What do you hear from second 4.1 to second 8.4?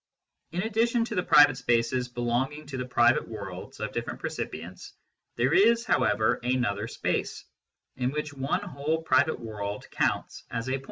percipients, there is, however, another space, in which